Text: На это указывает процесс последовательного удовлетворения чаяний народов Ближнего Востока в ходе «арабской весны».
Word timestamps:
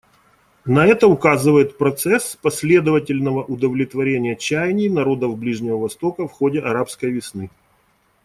На 0.65 0.87
это 0.87 1.05
указывает 1.07 1.77
процесс 1.77 2.35
последовательного 2.35 3.43
удовлетворения 3.43 4.35
чаяний 4.35 4.89
народов 4.89 5.37
Ближнего 5.37 5.77
Востока 5.77 6.27
в 6.27 6.31
ходе 6.31 6.59
«арабской 6.59 7.11
весны». 7.11 7.51